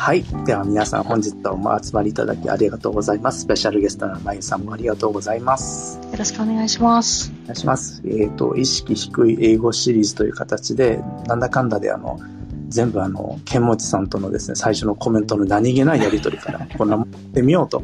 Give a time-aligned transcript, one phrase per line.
[0.00, 0.24] はい。
[0.46, 3.40] では皆さん本日はお集まりいただきありがとうございます。
[3.40, 6.00] スペシャルゲストのまゆさんもありがとうございます。
[6.10, 7.30] よろしくお願いします。
[7.42, 8.02] お願いします。
[8.06, 12.18] えっ、ー、と、意識低い英語シリーズという形で、なんだかんだであの、
[12.68, 17.82] 全部あの、剣持さんとのですね、最初のコメントの何気ないやりとりから、こんなもんってみようと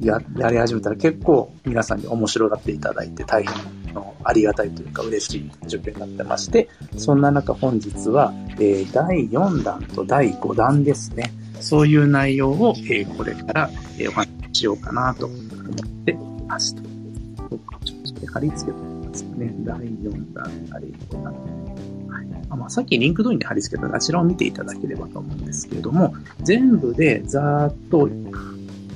[0.00, 11.32] や、やり始めたら結構皆さんに面白がっていただいて大変のありがたいというか嬉しい準備になってまして、そんな中本日は、えー、第4弾と第5弾ですね。
[11.60, 15.38] そういう内容を、えー、これから、えー、お話ししようかなと思っ
[16.04, 16.76] ています。
[16.76, 19.54] そうか、ちょっと貼り付けてみますね。
[19.60, 21.32] 第4弾、第5弾。
[22.08, 28.08] はいまあ、さっき LinkedIn で貼り付けたあちらを見ていただければと思うんですけれども、全部でざーっと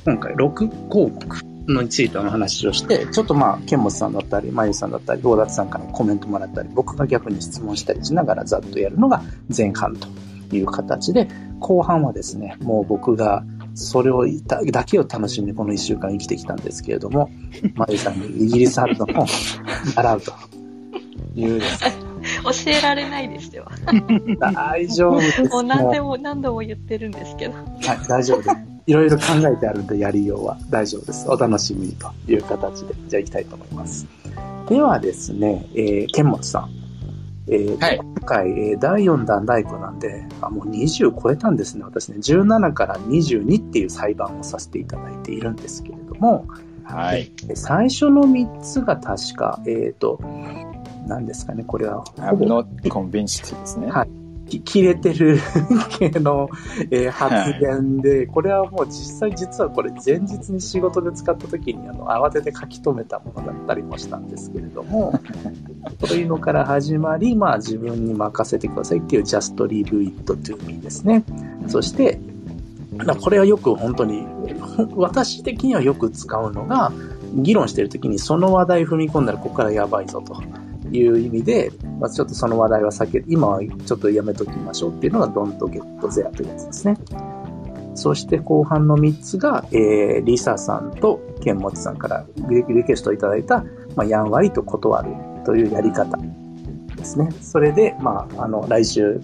[0.04, 9.22] 今回6項目のについての話をして、ちょっとまあ、ケンモスさんだったり、まゆさんだったり、大達さんからコメントもらったり、僕が逆に質問したりしながらざっとやるのが
[9.54, 10.09] 前半と
[10.56, 11.28] いう形で、
[11.60, 17.30] 後半はですね、もう僕がそれをだけを楽しんでこの一週間生きてきたんですけれども、
[17.74, 19.26] マリさんにイギリス発音を
[19.95, 20.32] 習うと
[21.37, 21.93] いうですね。
[22.45, 23.66] 教えられないですよ。
[24.40, 25.45] 大丈夫です。
[25.45, 27.54] もう何でも何度も言ってるんですけど。
[27.54, 27.65] はい、
[28.09, 28.77] 大丈夫です。
[28.88, 31.28] いろいろ考えてあるんでやりようは大丈夫です。
[31.28, 34.06] お楽しみにという形で、じゃあ行きたいと思います。
[34.66, 36.70] ではですね、えー、剣持さん。
[37.48, 42.16] えー、はい、今回、えー、第4弾第5なんで、あ、もう20超えたんですね、私ね。
[42.16, 46.46] 17から22っていう裁判をさせていただいているんですけれども、
[46.84, 47.30] はい。
[47.54, 50.18] 最初の3つが確か、えっ、ー、と、
[51.06, 52.04] 何ですかね、これは。
[52.16, 53.88] I'm not convinced ですね。
[53.88, 54.18] はい。
[54.49, 55.38] 切れてる
[55.99, 56.49] 系の、
[56.91, 65.19] えー、発言で、はい、これはもう実際実はこれ前日に仕事で使った時にあの慌てて書き留めたものだったりもしたんですけれども、
[66.05, 71.25] そういうのから始まり、まあ自分に任せてくださいっていう just leave it to me ですね。
[71.66, 72.19] そして、
[73.21, 74.27] これはよく本当に、
[74.97, 76.93] 私的にはよく使うのが、
[77.34, 80.43] 議論してる時にその話題踏み込んだらここからやばいぞと。
[80.93, 86.97] いう意味で、まあ、ちょっとその話題は避け、今はちょっとやめときましょうっていうのが Don't Get There というやつですね。
[87.94, 93.65] そして後半の3つが、えー、リサさんとケンモチさんからリクエストいただいた、
[93.97, 95.10] まあ、やんわりと断る
[95.44, 96.16] というやり方
[96.98, 97.28] ですね。
[97.41, 99.21] それで、まあ、あの、来週、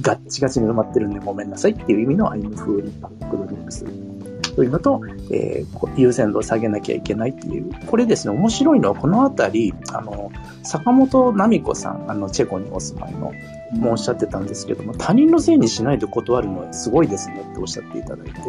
[0.00, 3.84] ガッチガチに埋まってるんでごめんなさいっていう意味の I'm fully packed リンクス
[4.56, 7.70] というのと、えー、優先度を下げなきゃいけないっていう。
[7.86, 10.32] これですね、面白いのはこのあたり、あの、
[10.66, 13.32] 坂本奈美子さん、あの、チェコにお住まいの、
[13.72, 18.40] もおっしゃってたんですけども、他人のせいにしないで断るのはすごいですねっておっしゃっていただいて、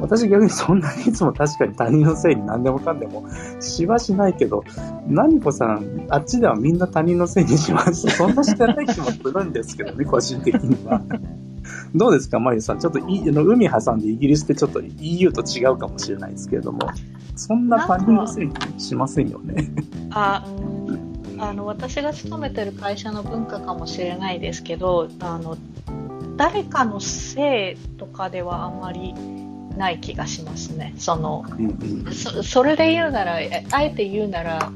[0.00, 3.24] 私逆にそんなにいつも確かに他人のせいに何でもかんでも
[3.60, 4.64] しはしないけど、
[5.06, 8.08] 何子さん、あっちではみんな他人のせいにします。
[8.08, 11.00] そんなしてない気もするんですけどね、個人的には。
[11.94, 12.80] どうですか、マユさん。
[12.80, 16.80] ちょっといの海挟んでイギリスってちょっと EU と違うかもしれないですけれども、
[17.36, 19.70] そんな他人のせいにしませんよね。
[20.10, 20.44] あ、
[21.38, 25.56] あの、私が勤めてる会社の文化かもしれないですけど、あの、
[26.36, 29.14] 誰かのせいとかではあんまり
[29.76, 30.94] ない気がしますね。
[30.98, 31.66] その、うん
[32.06, 34.70] うん、そそれで言うなら、あえて言うなら、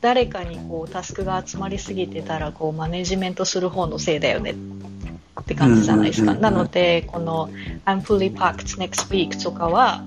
[0.00, 6.34] 誰かにこうタスクが集まりすぎてたらこうマネジメントする方のせいだよねって感じじゃないですか。
[6.34, 7.50] なので、この
[7.84, 10.04] I'm fully packed next week とかは、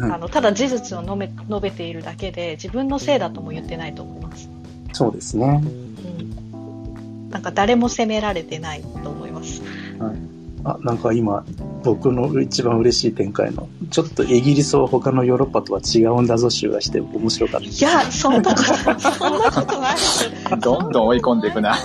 [0.00, 4.48] あのただ事実を述べ述べているだけで自分のせいだとも言ってないと思います。
[4.92, 5.60] そうですね。
[5.62, 9.60] うん、なんか誰も責められてないと思います。
[9.98, 10.16] はい、
[10.64, 11.44] あなんか今
[11.82, 17.66] 僕の一番嬉しい展開のちょっとイギリスは他のヨーロッパとは違うんだぞ集がして面白かった。
[17.66, 19.96] いやそんなことそんなことない
[20.60, 21.76] どんどん追い込んでいくな。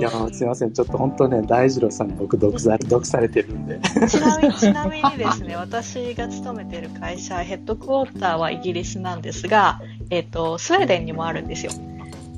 [0.00, 0.72] いや、すいません。
[0.72, 3.80] ちょっと本当ね、大二郎さんに僕毒され、毒されてるんで。
[4.08, 11.72] ちなみに、ちなみにですね、 私が勤めてる会社、ヘッドクォーターはイギリスなんですが、えっ、ー、と、スウェーデンにもあるんですよ。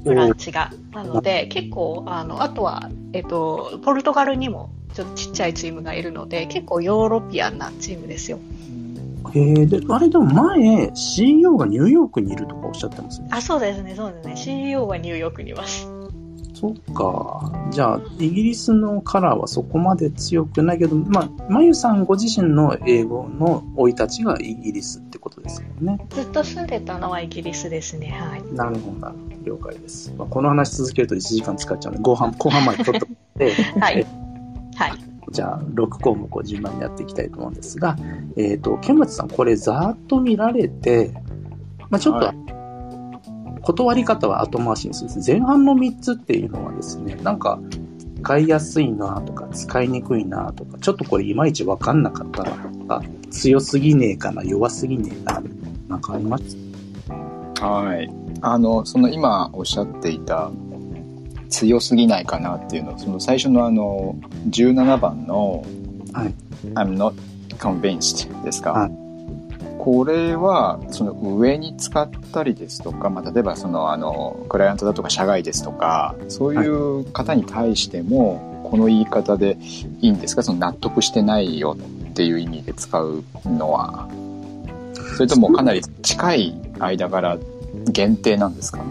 [0.02, 0.72] ブランチが。
[0.92, 8.38] なので、結構、あの、あとは、えっ、ー、と、ポルトガルにもちょっとちっちゃいチームがいるので、結構ヨーロピアンなチームですよ。
[9.34, 13.28] へえ、で、あれでも前、CEO がニューヨークにいるとかおっしゃってますね。
[13.30, 14.36] あ、そうですね、そうですね。
[14.36, 15.91] CEO はニューヨークにいます。
[16.62, 17.52] そっか。
[17.72, 25.98] じゃあ、イギリスのカラーはそこまで強くないけど、まあ、まゆさんご自身の英語の生い立ちがイギリスってことですよね。
[26.10, 28.10] ずっと住んでたのはイギリスですね。
[28.10, 28.54] はい。
[28.54, 29.12] なるほど、
[29.42, 30.14] 了解です。
[30.16, 34.06] まあ、この話続けると1時間使っちゃうので、後半、 後半までちょっとで、はい。
[34.76, 34.92] はい。
[35.32, 37.96] じゃあ、6項目を順番にやっていきたいと思うんですが、
[38.36, 41.10] えっ、ー、と、ケンマチさん、これざーっと見られて、
[41.90, 42.51] まあ、ちょっと、はい
[43.62, 47.58] 断り方は後回しにする前半の3つっていうのはですね、なんか、
[48.22, 55.42] 使いやすいなとか、使いにくいなとか、ちょっとこれいまいちわかんなかったなとか、強すぎねえかな、弱すぎねえかな、
[55.88, 56.56] なんかあります？
[57.60, 58.08] はい。
[58.40, 60.50] あの、その今おっしゃっていた
[61.48, 64.16] 強すぎないかなっていうの、その最初のあの、
[64.50, 65.64] 17番の、
[66.12, 66.34] はい。
[66.74, 67.14] I'm not
[67.58, 69.01] convinced ですか、はい
[69.84, 79.56] これは、その上に使ったりですとか、まあ、例えばそのあの、クライアントだとか社外ですとか、そういう方に対しても、この言い方で
[80.00, 80.44] いいんですか？
[80.44, 81.76] その納得してないよ
[82.10, 84.08] っていう意味で使うのは。
[85.16, 87.38] それともかなり近い間柄
[87.86, 88.84] 限定なんですか？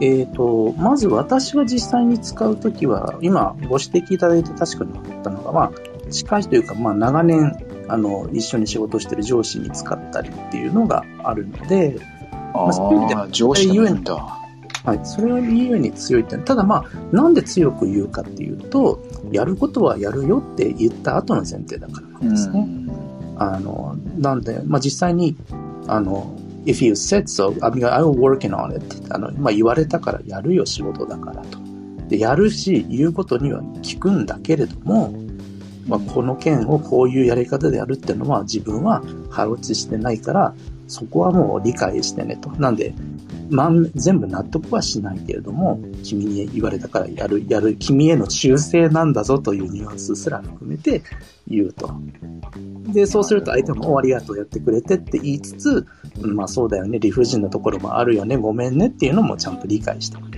[0.00, 5.72] えっ、と、まず私が実際に使うときは、今ご指摘いただいて確かにあったのが、まあ、
[6.12, 7.56] 近いというか、まあ、長年、
[7.88, 11.98] あの、一緒に仕事してる上司に使ったりっていうのがあるので、
[12.54, 14.38] ああそういう意味であ、上司がいいんだ。
[14.84, 19.00] はい、それを言うに強いって、ただまあ、なんで強く言うかっていうと、
[19.30, 22.66] やることはやるよって言った後の前提だからなんですね。
[23.36, 25.36] あの、なんで、まあ実際に、
[25.86, 26.36] あの、
[26.66, 31.58] if you said so, I mean, I'm working on it ってあの、まあ言われたからやるよ仕事だからと。
[32.08, 35.14] で、やるし、言うことには聞くんだけれども、
[35.86, 40.54] まあこの件をこういうやり方でやるっていうのは自分は腹落ちしてないから、
[40.88, 42.50] そこはもう理解してねと。
[42.50, 42.94] なんで、
[43.50, 51.02] まん、全部納得はしないけれども、君に言われたからやる、やる、君への忠誠なんだぞというニュアンスすら含めて
[51.48, 51.90] 言うと。
[52.92, 55.86] で、そうすると相手も、ありがとうやってくれてって言いつつ、
[56.20, 60.31] まあそうだよね、理不尽なところもあるよね、ごめんねっていうのもちゃんと理解してく。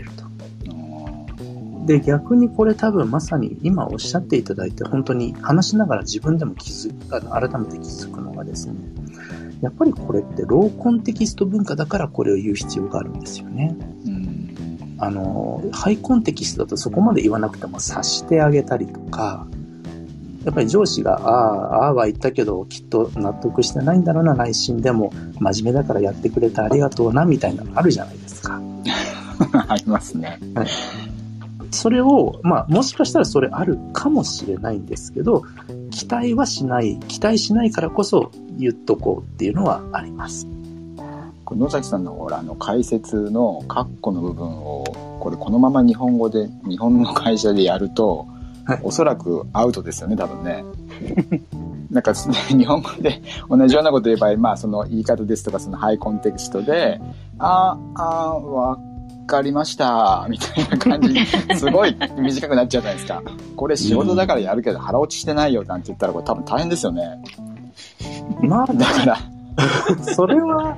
[1.84, 8.74] で、逆にこれ多分まさに今おっしゃっていただいて、本当に話しながら自分でも気づく、あの改めて気づくのがですね、
[9.60, 13.76] やっぱりこれってローコンテキスト文化だからこれを言う必要があるんですよね。
[14.06, 14.34] うん
[14.98, 19.46] あの、ハイコンテキストだとそこまで言わなくても察してあげたりとか、
[20.44, 25.10] やっぱり上司が、ああ、ああは言ったけど、きっと納得してないんだろうな、内心でも、
[25.40, 28.60] 真面目だからやってくれてありがとうな、みたいなのあるじゃないですか。
[29.68, 30.38] ありますね。
[31.74, 35.42] それを、まあ、もしかしたらそれあるかもしれないんですけど、
[35.90, 40.46] 期待はしない、期待しないからこそ言っとこうっていうのはあります。
[41.44, 44.84] これ野崎さんのほら、あの、解説のカッコの部分を、
[45.20, 48.26] これこのまま日本語で、日本の会社でやると、
[48.66, 50.64] はいおそらくアウトですよね、多分ね。
[51.90, 56.98] なんか、日本語で同じようなこと言えば、まあ、その言い方ですとか、そのハイコンテキストで、
[57.38, 58.78] あー、あー、わ
[59.26, 61.26] かりました、みたいな感じに、
[61.56, 63.22] すごい短くなっちゃうじゃないですか。
[63.56, 67.22] これ仕事だからやるけど腹落ちしてないよなんて言ったら、これ多分大変ですよね。
[68.40, 69.18] まあ、だから、
[70.14, 70.76] それは、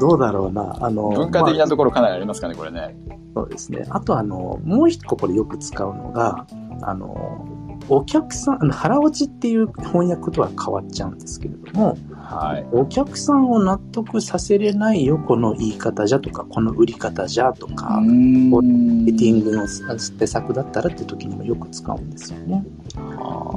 [0.00, 0.76] どうだろうな。
[0.80, 2.94] あの、文化的まあなところかなりありますかね、これね。
[3.34, 3.84] そうですね。
[3.90, 6.46] あとあの、もう一個これよく使うのが、
[6.82, 7.46] あの、
[7.88, 12.66] お客さん、あの腹落ちっていう翻訳とは変わっちゃうんですけれども、はい。
[12.72, 22.64] お客さんを納得させれないよ、この言い方じゃとか、この売り方じゃとか、マーケティングの施策だったらって時にもよく使うんですよね。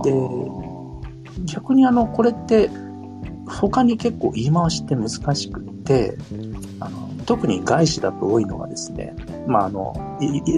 [0.03, 0.13] で
[1.45, 2.69] 逆にあの、これって、
[3.47, 6.17] 他に結構言い回しって難しくって、
[6.79, 9.15] あの、特に外資だと多いのがですね、
[9.47, 9.95] まああの、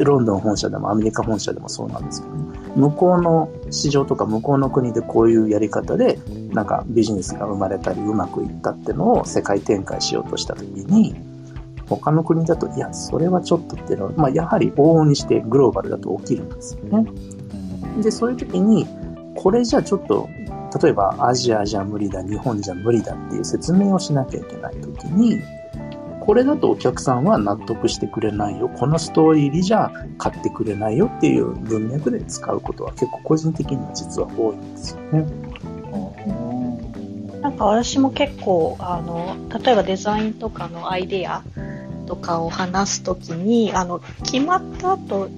[0.03, 2.33] ロンドン本社でもアメリカ本社でもそうなんですけど、
[2.79, 6.17] 向こうの市場とか向こうの国でこういうやり方で、
[6.53, 11.15] なんかビジネスが生まれたりうまくいったっていうのを世界展開しようとした時に、
[11.89, 17.11] 他の国だと、いや、それはちょっとっていうのは、まあやはり往々にしてグローバルだと起きるんですよね。
[18.01, 18.87] で、そういう時に、
[19.35, 20.29] これじゃちょっと、
[20.81, 25.41] 例えばアジアじゃ無理だ、日本じゃ無理だっていう説明をしなきゃいけない時に、
[26.29, 28.69] これだとお客さんは納得してくれないよ。
[28.69, 35.25] このストーリー入りじゃ買ってくれないよっていう文脈で使うことは結構個人的には実は多いんですよね。
[37.41, 41.41] なんか私も結構あの例えばデザインとかのアイデア
[42.05, 45.29] とかを話すときにあの決まった後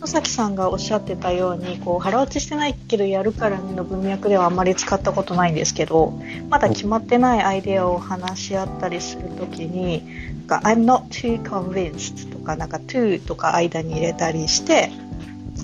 [0.00, 10.04] 野崎さんがおっしゃってたようにこう腹落ちしてないけどやるからねの文脈ではあんまり使ったことないんですけどまだ決まってないアイデアを話し合ったりするときに
[10.46, 14.90] なんか I'm not too convinced とかなんか to とか間に入れたりして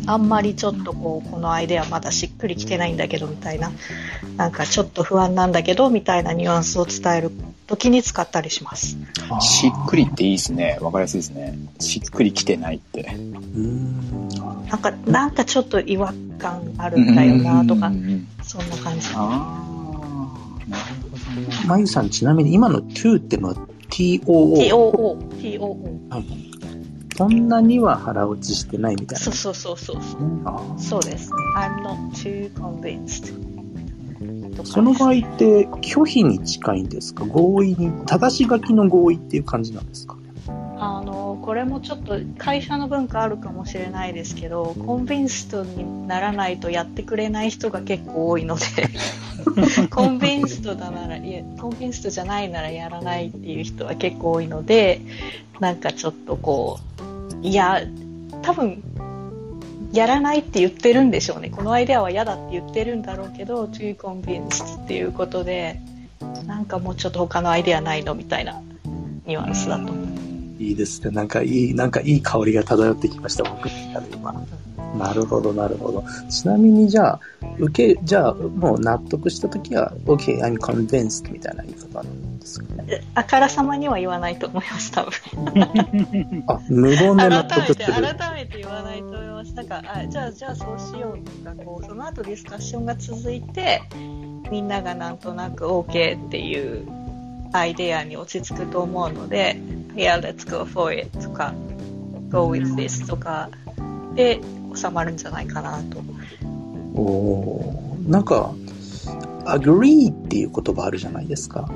[0.07, 3.71] あんまりちょっとこうこのアイデアまだしっくりきてないんだけどみたいな
[4.37, 7.31] なんかちょっと不安なんだけどみたいなニュアンスを伝える
[7.67, 8.99] 時に使ったりします。
[9.41, 10.79] しっくりっていいですね。
[10.81, 11.59] わかりやすいですね。
[11.81, 13.03] しっくりきてないって。
[13.03, 14.29] うーん。
[14.69, 17.93] なんかなんかちょっと違和感あるんだよなとか
[18.43, 19.09] そんな感じ。
[19.15, 19.55] あ
[20.67, 21.49] あ、なるほどね。
[21.67, 24.21] まゆさん、ちなみに今の to ってのは too?
[24.25, 26.55] TOO、TOO。
[27.17, 29.25] そんなには腹落ちしてないみたいな。
[29.25, 30.01] そうそうそうそう
[30.79, 31.31] そうです。
[31.57, 33.33] I'm not too convinced.
[34.65, 37.25] その場合って拒否に近いんですか？
[37.25, 40.17] 合意に、正し書きの合意っていう感じなんですか？
[40.77, 48.65] あのこれもちょっと会社の文化あるかもしれないですけどコンビンストにならないとやってくれない人が結構多いので
[49.91, 55.01] コンビンストだならいやコンビンストじゃないならやらないっていう人は結構多いので
[55.61, 56.79] なんかちょっとこ
[57.43, 57.81] ういや
[58.43, 58.83] 多分
[59.95, 65.81] やらないって言ってるんでしょうねこのアイデアは嫌だって言ってるんだろうけど too convinced っていうことで
[66.47, 68.61] なんかもうちょっと他のアイデアないのみたいな
[69.27, 70.05] ニュアンスだと思う。
[70.59, 71.11] いいですね。
[71.11, 74.35] なんかいい、なんかいい香りが漂ってきました、僕の中で今。
[74.99, 76.05] なるほど、なるほど。
[76.31, 77.21] ちなみにじゃあ、
[77.59, 83.03] 受け、じゃあ、もう納得したときは、OK, I'm convinced みたいな言い方なんですかね？
[83.15, 85.13] あからさまには言わないと思います、多分。
[86.47, 88.07] あ、無言で納改めて、得する。
[88.07, 89.55] 改めて言わないとます。
[89.55, 93.83] なんか、あじゃあ、じゃあそうしようとか、こう、その後ディスカッションが続いて、
[94.51, 96.87] みんながなんとなく OK っていう
[97.53, 99.57] アイデアに落ち着くと思うので、
[99.95, 101.55] Yeah, let's go for it とか、
[102.31, 103.49] Go with this とか
[104.15, 104.41] で
[104.75, 105.99] 収まるんじゃないかなと。
[106.95, 108.53] おーなんか、
[109.45, 111.69] agree っていう言葉あるじゃないですか。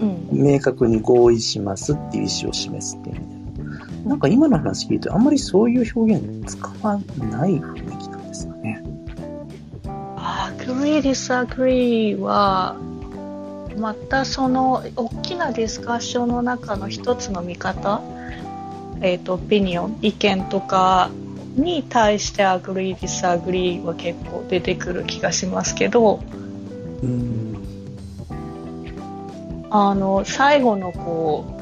[0.00, 0.28] うん。
[0.32, 3.33] 明確に合意しますっていう意思を示すっていう意味で。
[4.04, 8.82] なんか今の話聞いてあんまりそういう表現使わない雰囲気なんですかね。
[9.84, 12.76] agree, disagree は、
[13.78, 18.02] またその大きなディスカッションの中の一つの見方、
[19.00, 21.10] えっ、と、オピニオン、意見とか
[21.56, 26.20] に対して agree, disagree は結構出てくる気がしますけど、
[27.02, 27.56] うん。
[29.70, 31.53] あの、最後のこう、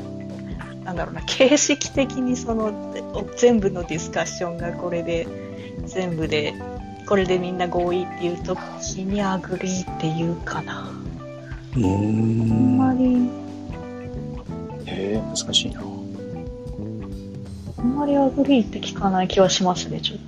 [0.84, 2.94] なんだろうな、形式的にその
[3.36, 5.26] 全部のディスカッションがこれで、
[5.86, 6.54] 全部で、
[7.08, 10.90] これでみんな合意っていうときに agree っていうかな。
[11.76, 13.30] うーあんまり、
[14.86, 15.82] へえ、難しいな。
[17.78, 20.18] あんまり agree って聞かない気はしますね、ちょっ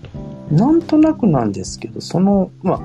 [0.48, 0.54] と。
[0.54, 2.80] なんとなくなんですけど、その、まあ、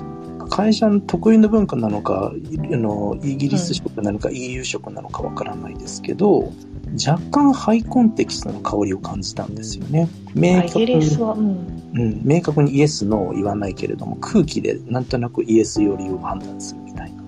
[0.49, 6.51] 会社の得意の文化なのか、いあのイギリス色なのか、EU 色なのかわからないですけど、
[6.93, 10.09] 若干ハイコンテキストの香りを感じたんですよね。
[10.33, 11.79] 明イ確に、ギリスは、うん。
[11.93, 17.23] うん、明確にイエス、ノーを言わないけれども、空気でなんとなくイエス寄りを判断するみたいな。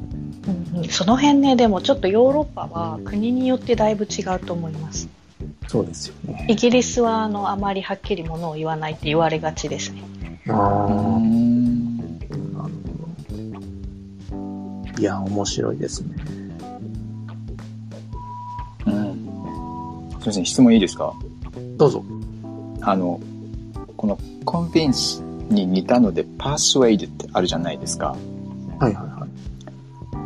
[0.73, 5.07] うんうん、その辺ね、でもちょっとヨーロッパは国によってだいぶ違うと思います。
[5.67, 6.45] そうですよね。
[6.49, 10.03] イギリスはあのあまりはっきりものを言わないって言われがちですね。
[10.49, 11.19] あうあ、
[15.01, 16.15] いや、面白いですね。
[18.85, 18.93] うん。
[20.11, 21.15] すみません、質問いいですか？
[21.77, 22.05] どうぞ。
[22.81, 23.19] あの、
[23.97, 28.15] このコンビンスに似たので、パースウェイドってあるじゃないですか。
[28.79, 29.29] はいはいはい。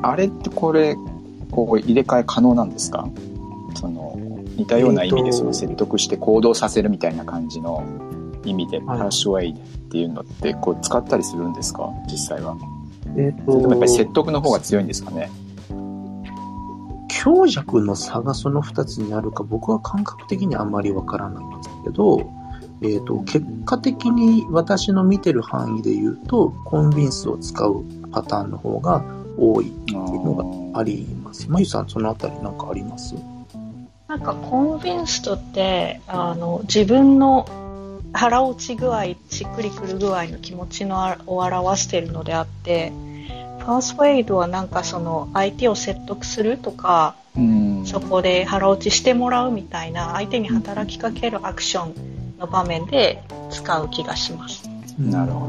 [0.04, 0.98] あれってこれ、
[1.52, 3.08] こう入れ替え可能なんですか？
[3.76, 4.20] その、
[4.58, 7.82] 似たような意味でその説得して行動させるみたいな感じの
[8.44, 11.90] 意味で、パはいースウェイドっていうのってこう使ったりするんですか？
[12.12, 12.58] 実際は。
[13.18, 15.30] えっ、それともやっぱり説と、得の方が強いんですかね？
[17.10, 22.30] 強弱の差がその二つにあるか、僕は感覚的にあんまりわからないんですけど、
[22.82, 29.04] えっ、と、結果的に私の見てる範囲で言うと、コンビンスを使うパターンの方が
[29.38, 31.50] 多いっていうのがあります。
[31.50, 33.16] まゆさん、そのあたりなんかあります？
[34.08, 37.48] なんかコンビンストってあの自分の
[38.16, 42.92] 腹落ち具合しっくりくる具合の気持ちのあを表しているのであって
[43.60, 47.86] パースウェイドはなんかその相手を説得するとかうん。
[47.86, 54.68] そこで腹落ちしてもらうみたいな相手に働きかけるアクションの場面で使う気がします。
[54.98, 55.48] なるほ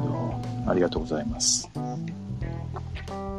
[0.64, 0.70] ど。
[0.70, 1.70] ありがとうございます。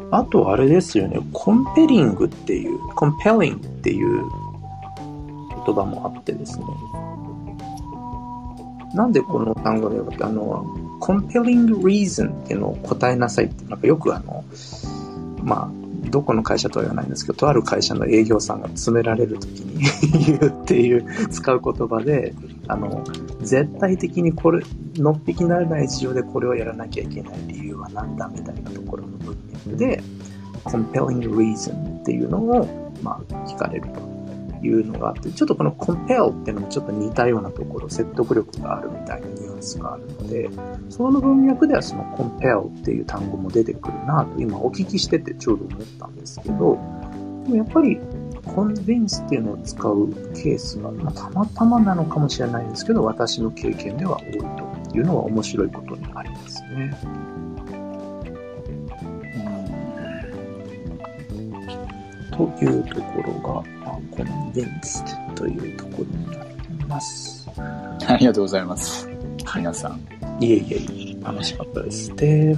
[0.10, 4.24] あとあれですよね、コンペリングっていう、コンペリングっていう
[5.65, 6.65] 言葉もあってですね。
[8.98, 10.66] なんでこの単語であの、
[11.00, 14.44] コンペリング reason っていうのを答えなさいって、なんかよくあの、
[15.44, 19.86] まあ、どこの会社とは言わないんですけど、とある会社の営業さんが詰められるときに
[20.25, 22.34] 言うっていう、使う言葉で、
[22.68, 23.04] あの、
[23.42, 24.63] 絶対的にこれ、
[24.96, 29.38] のっぴきならない事情でこれをやらなきゃいけない理由は何だみたいなところの文
[29.68, 30.01] 脈で、
[30.63, 34.17] compelling reason っていうのを、まあ、聞かれると。
[34.62, 40.50] いうのがあって、ちょっとこの compel っていうのもちょっと似たようなところ、説得力があるみたいなニュアンスがあるので、
[40.90, 46.78] その文脈ではその compel っていう単語も出てくるなと、今お聞きしててちょうど思ったんですけど、
[47.46, 48.00] でもやっぱり
[48.46, 54.32] コンビンスっていうのを使うケースが、まあ、たまたまなのかもしれないんですけど、私の経験では多い
[54.92, 56.98] というのは面白いことにありますね。
[62.38, 63.53] というところが、
[63.84, 65.03] まあ、コンビンス
[65.34, 67.50] というところになります。
[67.58, 69.10] ありがとうございます。
[69.56, 70.00] 皆さん。
[70.39, 72.15] いえいえ、楽しかったです。
[72.15, 72.56] で、